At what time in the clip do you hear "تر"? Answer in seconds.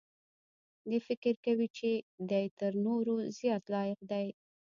2.59-2.71